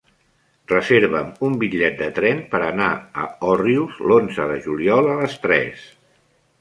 Reserva'm 0.71 1.27
un 1.49 1.57
bitllet 1.63 1.99
de 1.99 2.07
tren 2.19 2.41
per 2.53 2.61
anar 2.69 2.87
a 3.25 3.29
Òrrius 3.51 4.01
l'onze 4.13 4.49
de 4.53 4.59
juliol 4.65 5.11
a 5.13 5.19
les 5.21 5.37
tres. 5.45 5.87